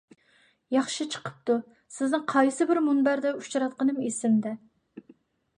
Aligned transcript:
ياخشى 0.75 1.05
چىقىپتۇ، 1.15 1.57
سىزنى 1.97 2.21
قايسى 2.33 2.69
بىر 2.73 2.83
مۇنبەردە 2.89 3.37
ئۇچراتقىنىم 3.41 4.01
ئېسىمدە. 4.09 4.59